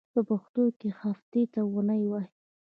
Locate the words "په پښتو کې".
0.13-0.89